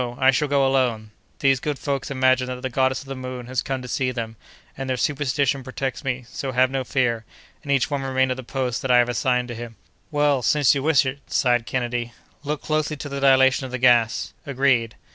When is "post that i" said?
8.43-8.97